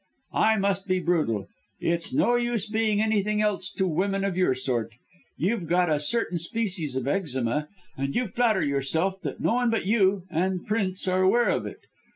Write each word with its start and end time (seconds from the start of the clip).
I 0.33 0.57
must 0.57 0.87
be 0.87 0.97
brutal 0.99 1.45
it's 1.79 2.11
no 2.11 2.33
use 2.35 2.65
being 2.67 2.99
anything 2.99 3.39
else 3.39 3.71
to 3.73 3.85
women 3.87 4.23
of 4.23 4.35
your 4.35 4.55
sort. 4.55 4.93
You've 5.37 5.67
got 5.67 5.91
a 5.91 5.99
certain 5.99 6.39
species 6.39 6.95
of 6.95 7.07
eczema, 7.07 7.67
and 7.95 8.15
you 8.15 8.25
flatter 8.25 8.65
yourself 8.65 9.21
that 9.21 9.41
no 9.41 9.53
one 9.53 9.69
but 9.69 9.85
you 9.85 10.23
and 10.31 10.65
Prince 10.65 11.07
are 11.07 11.21
aware 11.21 11.49
of 11.49 11.67
it. 11.67 11.81